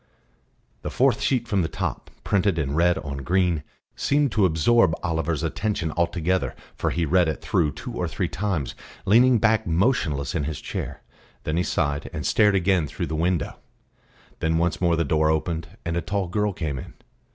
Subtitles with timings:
[0.81, 3.61] The fourth sheet from the top, printed in red on green,
[3.95, 8.73] seemed to absorb Oliver's attention altogether, for he read it through two or three times,
[9.05, 11.03] leaning back motionless in his chair.
[11.43, 13.59] Then he sighed, and stared again through the window.
[14.39, 16.95] Then once more the door opened, and a tall girl came in.